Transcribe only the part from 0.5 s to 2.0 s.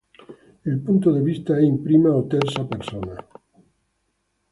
Il punto di vista è in